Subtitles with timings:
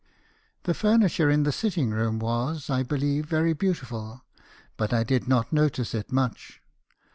[0.63, 4.25] The furniture in the sitting rooms was, I be lieve, very beautiful,
[4.75, 6.59] but I did not notice it much.